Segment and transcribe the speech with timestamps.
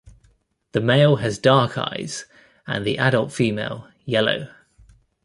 [0.71, 2.25] The male has dark eyes
[2.65, 4.49] and the adult female, yellow.